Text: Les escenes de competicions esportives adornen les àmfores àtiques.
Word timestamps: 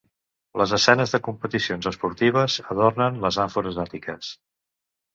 Les 0.61 0.71
escenes 0.77 1.13
de 1.17 1.19
competicions 1.27 1.89
esportives 1.93 2.57
adornen 2.77 3.23
les 3.29 3.41
àmfores 3.47 3.81
àtiques. 3.89 4.37